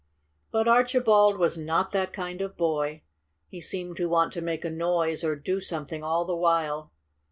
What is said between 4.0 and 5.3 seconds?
want to make a noise